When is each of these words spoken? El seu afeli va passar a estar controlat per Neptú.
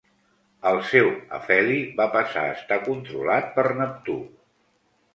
El 0.69 0.79
seu 0.91 1.09
afeli 1.41 1.77
va 2.01 2.09
passar 2.17 2.47
a 2.49 2.57
estar 2.57 2.81
controlat 2.91 3.55
per 3.61 3.71
Neptú. 3.85 4.21